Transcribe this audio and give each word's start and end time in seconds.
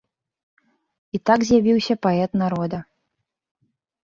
І 1.17 1.21
так 1.31 1.39
з'явіўся 1.49 1.99
паэт 2.07 2.31
народа. 2.45 2.79